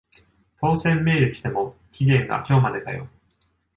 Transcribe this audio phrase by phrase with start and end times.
[0.59, 3.07] 当選メール来ても期限が今日までかよ